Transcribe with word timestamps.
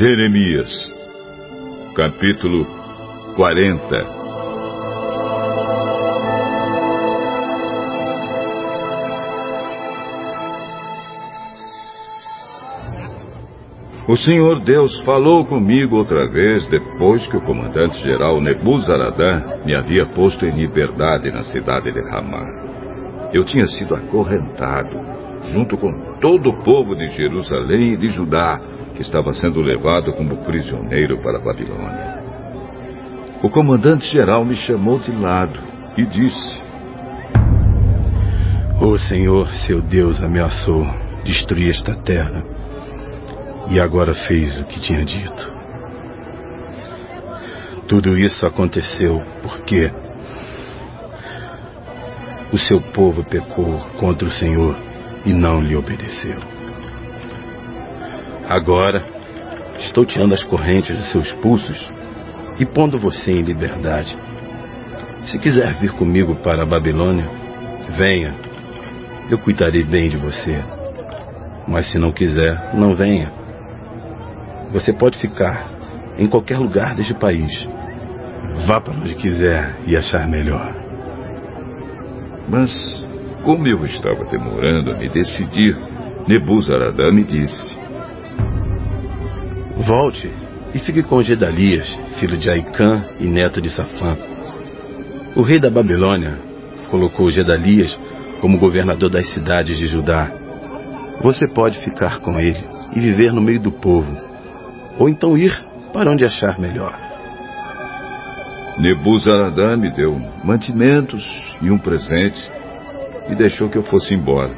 Jeremias, 0.00 0.72
capítulo 1.94 2.64
40 3.36 4.20
O 14.08 14.16
Senhor 14.16 14.64
Deus 14.64 14.98
falou 15.02 15.44
comigo 15.44 15.96
outra 15.96 16.26
vez 16.30 16.66
depois 16.68 17.26
que 17.26 17.36
o 17.36 17.42
comandante-geral 17.42 18.40
Nebuzaradã 18.40 19.60
me 19.66 19.74
havia 19.74 20.06
posto 20.06 20.46
em 20.46 20.56
liberdade 20.56 21.30
na 21.30 21.42
cidade 21.42 21.92
de 21.92 22.00
Ramá. 22.00 22.46
Eu 23.34 23.44
tinha 23.44 23.66
sido 23.66 23.94
acorrentado, 23.94 24.98
junto 25.52 25.76
com 25.76 25.92
todo 26.22 26.48
o 26.48 26.64
povo 26.64 26.96
de 26.96 27.06
Jerusalém 27.08 27.92
e 27.92 27.96
de 27.98 28.08
Judá, 28.08 28.58
que 29.00 29.06
estava 29.06 29.32
sendo 29.32 29.62
levado 29.62 30.12
como 30.12 30.44
prisioneiro 30.44 31.22
para 31.22 31.38
a 31.38 31.40
Babilônia. 31.40 32.22
O 33.42 33.48
comandante-geral 33.48 34.44
me 34.44 34.54
chamou 34.54 34.98
de 34.98 35.10
lado 35.10 35.58
e 35.96 36.04
disse: 36.04 36.60
O 38.78 38.98
Senhor, 38.98 39.50
seu 39.66 39.80
Deus, 39.80 40.22
ameaçou 40.22 40.84
destruir 41.24 41.70
esta 41.70 41.94
terra 42.02 42.44
e 43.70 43.80
agora 43.80 44.12
fez 44.12 44.60
o 44.60 44.66
que 44.66 44.78
tinha 44.80 45.02
dito. 45.02 45.50
Tudo 47.88 48.18
isso 48.18 48.46
aconteceu 48.46 49.22
porque 49.42 49.90
o 52.52 52.58
seu 52.58 52.82
povo 52.92 53.24
pecou 53.24 53.80
contra 53.98 54.28
o 54.28 54.30
Senhor 54.30 54.76
e 55.24 55.32
não 55.32 55.62
lhe 55.62 55.74
obedeceu. 55.74 56.59
Agora, 58.50 59.04
estou 59.78 60.04
tirando 60.04 60.34
as 60.34 60.42
correntes 60.42 60.96
de 60.96 61.12
seus 61.12 61.30
pulsos 61.34 61.78
e 62.58 62.66
pondo 62.66 62.98
você 62.98 63.30
em 63.30 63.42
liberdade. 63.42 64.18
Se 65.26 65.38
quiser 65.38 65.72
vir 65.74 65.92
comigo 65.92 66.34
para 66.34 66.64
a 66.64 66.66
Babilônia, 66.66 67.30
venha. 67.96 68.34
Eu 69.30 69.38
cuidarei 69.38 69.84
bem 69.84 70.10
de 70.10 70.16
você. 70.16 70.64
Mas 71.68 71.92
se 71.92 71.98
não 72.00 72.10
quiser, 72.10 72.74
não 72.74 72.92
venha. 72.92 73.30
Você 74.72 74.92
pode 74.92 75.16
ficar 75.20 75.70
em 76.18 76.26
qualquer 76.26 76.58
lugar 76.58 76.96
deste 76.96 77.14
país. 77.14 77.52
Vá 78.66 78.80
para 78.80 78.94
onde 78.94 79.14
quiser 79.14 79.76
e 79.86 79.96
achar 79.96 80.26
melhor. 80.26 80.74
Mas, 82.48 82.72
como 83.44 83.68
eu 83.68 83.86
estava 83.86 84.24
demorando 84.24 84.90
a 84.90 84.98
me 84.98 85.08
decidir, 85.08 85.78
Nebuzaradã 86.26 87.12
me 87.12 87.22
disse: 87.22 87.79
Volte 89.80 90.30
e 90.74 90.78
fique 90.80 91.02
com 91.02 91.22
Gedalias, 91.22 91.88
filho 92.18 92.36
de 92.36 92.50
Aicã 92.50 93.02
e 93.18 93.24
neto 93.24 93.62
de 93.62 93.70
Safã. 93.70 94.14
O 95.34 95.40
rei 95.40 95.58
da 95.58 95.70
Babilônia 95.70 96.38
colocou 96.90 97.30
Gedalias 97.30 97.98
como 98.42 98.58
governador 98.58 99.08
das 99.08 99.32
cidades 99.32 99.78
de 99.78 99.86
Judá. 99.86 100.30
Você 101.22 101.48
pode 101.48 101.78
ficar 101.80 102.20
com 102.20 102.38
ele 102.38 102.62
e 102.94 103.00
viver 103.00 103.32
no 103.32 103.40
meio 103.40 103.58
do 103.58 103.72
povo, 103.72 104.14
ou 104.98 105.08
então 105.08 105.36
ir 105.36 105.58
para 105.94 106.10
onde 106.10 106.26
achar 106.26 106.58
melhor. 106.58 106.94
Nebuzaradã 108.78 109.78
me 109.78 109.94
deu 109.94 110.20
mantimentos 110.44 111.24
e 111.62 111.70
um 111.70 111.78
presente 111.78 112.50
e 113.30 113.34
deixou 113.34 113.70
que 113.70 113.78
eu 113.78 113.82
fosse 113.82 114.12
embora. 114.12 114.54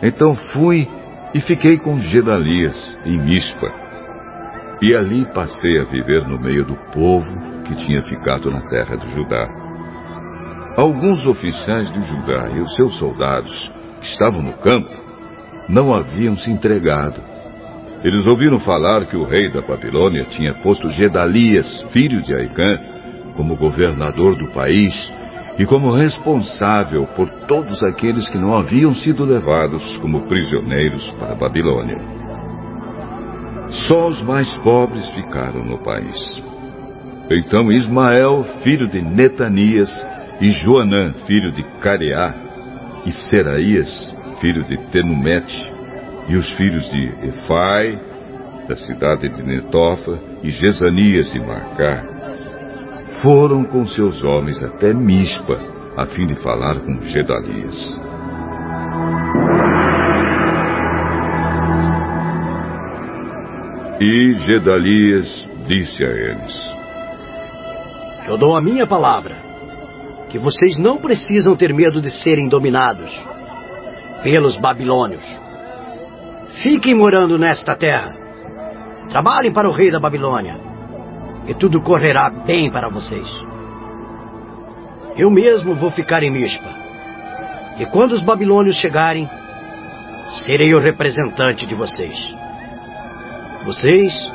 Então 0.00 0.36
fui 0.52 0.88
e 1.34 1.40
fiquei 1.40 1.78
com 1.78 1.98
Gedalias 1.98 2.96
em 3.04 3.18
Mispa 3.18 3.89
e 4.82 4.94
ali 4.94 5.26
passei 5.32 5.78
a 5.80 5.84
viver 5.84 6.26
no 6.26 6.40
meio 6.40 6.64
do 6.64 6.74
povo 6.92 7.26
que 7.64 7.74
tinha 7.86 8.02
ficado 8.02 8.50
na 8.50 8.62
terra 8.62 8.96
de 8.96 9.10
Judá. 9.14 9.48
Alguns 10.76 11.24
oficiais 11.26 11.92
de 11.92 12.02
Judá 12.02 12.48
e 12.54 12.60
os 12.60 12.74
seus 12.76 12.96
soldados, 12.96 13.72
que 14.00 14.06
estavam 14.06 14.42
no 14.42 14.54
campo, 14.54 14.90
não 15.68 15.92
haviam 15.92 16.36
se 16.36 16.50
entregado. 16.50 17.20
Eles 18.02 18.26
ouviram 18.26 18.58
falar 18.58 19.04
que 19.06 19.16
o 19.16 19.24
rei 19.24 19.52
da 19.52 19.60
Babilônia 19.60 20.24
tinha 20.30 20.54
posto 20.54 20.88
Gedalias, 20.90 21.82
filho 21.92 22.22
de 22.22 22.34
Aicã, 22.34 22.80
como 23.36 23.56
governador 23.56 24.36
do 24.36 24.50
país 24.52 24.94
e 25.58 25.66
como 25.66 25.94
responsável 25.94 27.06
por 27.14 27.28
todos 27.46 27.82
aqueles 27.84 28.26
que 28.30 28.38
não 28.38 28.56
haviam 28.56 28.94
sido 28.94 29.24
levados 29.24 29.98
como 29.98 30.26
prisioneiros 30.26 31.10
para 31.18 31.32
a 31.32 31.36
Babilônia. 31.36 32.29
Só 33.86 34.08
os 34.08 34.22
mais 34.22 34.52
pobres 34.58 35.08
ficaram 35.10 35.64
no 35.64 35.78
país. 35.82 36.42
Então 37.30 37.70
Ismael, 37.70 38.44
filho 38.62 38.88
de 38.88 39.00
Netanias, 39.00 39.90
e 40.40 40.50
Joanã, 40.50 41.12
filho 41.26 41.52
de 41.52 41.62
Careá, 41.80 42.34
e 43.06 43.12
Seraías, 43.12 44.16
filho 44.40 44.64
de 44.64 44.76
Tenumete, 44.90 45.72
e 46.28 46.36
os 46.36 46.50
filhos 46.54 46.90
de 46.90 47.28
Efai, 47.28 48.00
da 48.66 48.74
cidade 48.74 49.28
de 49.28 49.42
Netofa, 49.42 50.18
e 50.42 50.50
Jezanias 50.50 51.30
de 51.32 51.40
Macá, 51.40 52.04
foram 53.22 53.64
com 53.64 53.86
seus 53.86 54.22
homens 54.24 54.62
até 54.62 54.94
Mispa, 54.94 55.58
a 55.96 56.06
fim 56.06 56.26
de 56.26 56.36
falar 56.36 56.80
com 56.80 57.00
Gedalias. 57.02 58.09
E 64.12 64.34
Gedalias 64.34 65.48
disse 65.68 66.04
a 66.04 66.08
eles: 66.08 66.52
Eu 68.26 68.36
dou 68.36 68.56
a 68.56 68.60
minha 68.60 68.84
palavra 68.84 69.36
que 70.28 70.36
vocês 70.36 70.76
não 70.76 70.96
precisam 70.96 71.54
ter 71.54 71.72
medo 71.72 72.00
de 72.00 72.10
serem 72.10 72.48
dominados 72.48 73.08
pelos 74.24 74.56
babilônios. 74.56 75.22
Fiquem 76.60 76.92
morando 76.92 77.38
nesta 77.38 77.76
terra. 77.76 78.12
Trabalhem 79.08 79.52
para 79.52 79.68
o 79.68 79.72
rei 79.72 79.92
da 79.92 80.00
Babilônia 80.00 80.58
e 81.46 81.54
tudo 81.54 81.80
correrá 81.80 82.28
bem 82.30 82.68
para 82.68 82.88
vocês. 82.88 83.28
Eu 85.16 85.30
mesmo 85.30 85.76
vou 85.76 85.92
ficar 85.92 86.24
em 86.24 86.32
Mispa. 86.32 86.74
E 87.78 87.86
quando 87.86 88.10
os 88.10 88.22
babilônios 88.22 88.74
chegarem, 88.74 89.30
serei 90.44 90.74
o 90.74 90.80
representante 90.80 91.64
de 91.64 91.76
vocês. 91.76 92.49
Vocês 93.64 94.32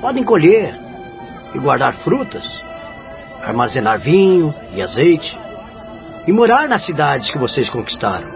podem 0.00 0.24
colher 0.24 0.74
e 1.54 1.58
guardar 1.58 1.96
frutas, 1.98 2.44
armazenar 3.40 4.00
vinho 4.00 4.52
e 4.74 4.82
azeite 4.82 5.38
e 6.26 6.32
morar 6.32 6.68
nas 6.68 6.84
cidades 6.84 7.30
que 7.30 7.38
vocês 7.38 7.70
conquistaram. 7.70 8.28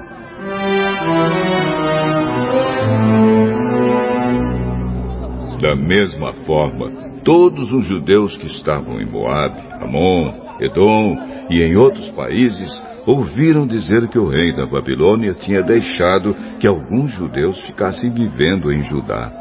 Da 5.60 5.74
mesma 5.74 6.32
forma, 6.46 6.90
todos 7.24 7.72
os 7.72 7.84
judeus 7.84 8.36
que 8.36 8.46
estavam 8.46 9.00
em 9.00 9.04
Moabe, 9.04 9.60
Amon, 9.80 10.32
Edom 10.60 11.16
e 11.50 11.62
em 11.62 11.76
outros 11.76 12.08
países 12.10 12.80
ouviram 13.06 13.66
dizer 13.66 14.08
que 14.08 14.18
o 14.18 14.28
rei 14.28 14.54
da 14.54 14.66
Babilônia 14.66 15.34
tinha 15.34 15.62
deixado 15.62 16.34
que 16.60 16.66
alguns 16.66 17.10
judeus 17.10 17.58
ficassem 17.62 18.10
vivendo 18.10 18.72
em 18.72 18.82
Judá. 18.82 19.39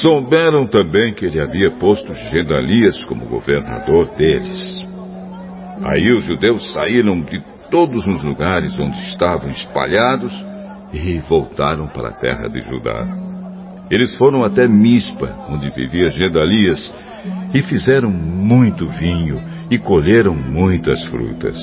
Souberam 0.00 0.66
também 0.66 1.12
que 1.12 1.26
ele 1.26 1.40
havia 1.40 1.70
posto 1.72 2.14
Gedalias 2.30 3.04
como 3.04 3.26
governador 3.26 4.08
deles. 4.16 4.86
Aí 5.84 6.12
os 6.12 6.24
judeus 6.24 6.72
saíram 6.72 7.20
de 7.20 7.42
todos 7.70 8.06
os 8.06 8.22
lugares 8.22 8.78
onde 8.78 8.96
estavam 9.08 9.50
espalhados 9.50 10.32
e 10.92 11.18
voltaram 11.20 11.88
para 11.88 12.08
a 12.08 12.12
terra 12.12 12.48
de 12.48 12.60
Judá. 12.60 13.06
Eles 13.90 14.14
foram 14.16 14.42
até 14.42 14.66
Mispa, 14.66 15.34
onde 15.50 15.68
vivia 15.70 16.10
Gedalias, 16.10 16.94
e 17.52 17.62
fizeram 17.62 18.10
muito 18.10 18.86
vinho 18.86 19.42
e 19.70 19.78
colheram 19.78 20.34
muitas 20.34 21.04
frutas. 21.06 21.58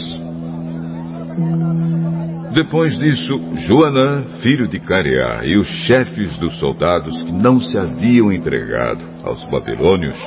Depois 2.53 2.97
disso, 2.97 3.39
Joanã, 3.67 4.23
filho 4.41 4.67
de 4.67 4.79
Careá, 4.79 5.45
e 5.45 5.55
os 5.55 5.67
chefes 5.85 6.35
dos 6.39 6.57
soldados 6.57 7.21
que 7.21 7.31
não 7.31 7.59
se 7.59 7.77
haviam 7.77 8.31
entregado 8.31 9.03
aos 9.23 9.43
babilônios 9.51 10.17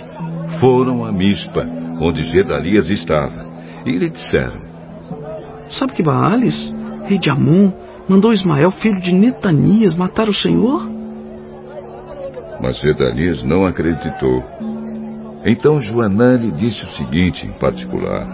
foram 0.60 1.04
a 1.04 1.10
Mispa, 1.10 1.66
onde 2.00 2.22
Gedalias 2.22 2.88
estava, 2.88 3.44
e 3.84 3.98
lhe 3.98 4.08
disseram: 4.08 4.60
Sabe 5.68 5.94
que 5.94 6.02
Baales, 6.02 6.72
rei 7.06 7.18
de 7.18 7.28
Amon, 7.28 7.72
mandou 8.08 8.32
Ismael, 8.32 8.70
filho 8.70 9.00
de 9.00 9.12
Netanias, 9.12 9.96
matar 9.96 10.28
o 10.28 10.34
Senhor? 10.34 10.88
Mas 12.60 12.78
Gedalias 12.78 13.42
não 13.42 13.66
acreditou. 13.66 14.44
Então 15.44 15.80
Joanã 15.80 16.36
lhe 16.36 16.52
disse 16.52 16.80
o 16.84 16.88
seguinte 16.90 17.44
em 17.44 17.52
particular: 17.58 18.28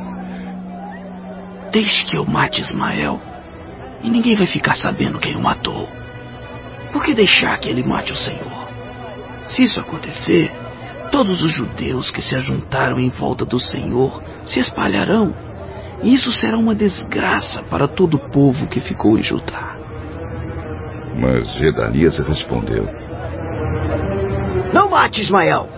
Deixe 1.73 2.05
que 2.05 2.19
eu 2.19 2.27
mate 2.27 2.61
Ismael 2.61 3.19
e 4.03 4.11
ninguém 4.11 4.35
vai 4.35 4.47
ficar 4.47 4.75
sabendo 4.75 5.19
quem 5.19 5.37
o 5.37 5.43
matou. 5.43 5.89
Por 6.93 7.05
que 7.05 7.15
deixar 7.15 7.59
que 7.59 7.69
ele 7.69 7.83
mate 7.83 8.13
o 8.13 8.17
Senhor? 8.17 8.69
Se 9.45 9.63
isso 9.63 9.81
acontecer, 9.81 10.51
todos 11.11 11.43
os 11.43 11.53
judeus 11.53 12.11
que 12.11 12.23
se 12.23 12.37
ajuntaram 12.37 12.99
em 12.99 13.09
volta 13.09 13.45
do 13.45 13.59
Senhor 13.59 14.23
se 14.45 14.61
espalharão, 14.61 15.35
e 16.03 16.15
isso 16.15 16.31
será 16.33 16.57
uma 16.57 16.75
desgraça 16.75 17.63
para 17.65 17.89
todo 17.89 18.15
o 18.15 18.31
povo 18.31 18.67
que 18.67 18.81
ficou 18.81 19.19
em 19.19 19.23
Judá. 19.23 19.77
Mas 21.17 21.51
Gedalias 21.55 22.19
respondeu: 22.19 22.87
Não 24.73 24.91
mate 24.91 25.21
Ismael. 25.21 25.69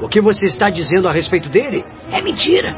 O 0.00 0.08
que 0.08 0.20
você 0.20 0.46
está 0.46 0.70
dizendo 0.70 1.08
a 1.08 1.12
respeito 1.12 1.48
dele 1.48 1.84
é 2.10 2.20
mentira. 2.20 2.76